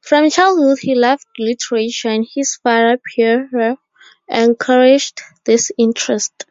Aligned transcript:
From 0.00 0.28
childhood 0.28 0.78
he 0.80 0.96
loved 0.96 1.24
literature, 1.38 2.08
and 2.08 2.26
his 2.34 2.56
father 2.56 2.98
Pierre 2.98 3.76
encouraged 4.28 5.20
this 5.44 5.70
interest. 5.78 6.46